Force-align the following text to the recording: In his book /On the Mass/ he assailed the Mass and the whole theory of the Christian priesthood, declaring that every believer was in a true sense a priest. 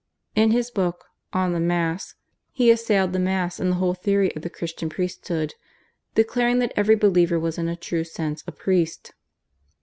In 0.33 0.49
his 0.49 0.71
book 0.71 1.05
/On 1.31 1.51
the 1.53 1.59
Mass/ 1.59 2.15
he 2.49 2.71
assailed 2.71 3.13
the 3.13 3.19
Mass 3.19 3.59
and 3.59 3.69
the 3.71 3.75
whole 3.75 3.93
theory 3.93 4.35
of 4.35 4.41
the 4.41 4.49
Christian 4.49 4.89
priesthood, 4.89 5.53
declaring 6.15 6.57
that 6.57 6.73
every 6.75 6.95
believer 6.95 7.39
was 7.39 7.59
in 7.59 7.69
a 7.69 7.75
true 7.75 8.03
sense 8.03 8.43
a 8.47 8.51
priest. 8.51 9.13